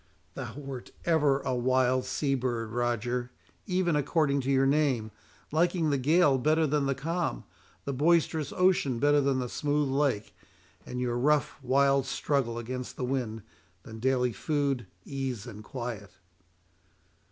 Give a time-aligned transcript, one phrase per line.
[0.33, 3.29] "Thou wert ever a wild sea bird, Roger,
[3.67, 5.11] even according to your name;
[5.51, 7.43] liking the gale better than the calm,
[7.85, 10.35] the boisterous ocean better than the smooth lake,
[10.87, 13.43] and your rough, wild struggle against the wind,
[13.83, 16.09] than daily food, ease and quiet."